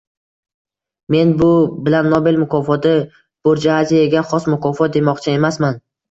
Men 1.15 1.33
bu 1.41 1.49
bilan 1.89 2.07
Nobel 2.13 2.39
mukofoti— 2.43 2.93
«burjuaziyaga 3.49 4.23
xos 4.31 4.47
mukofot» 4.55 4.97
demoqchi 4.97 5.31
emasman 5.35 5.79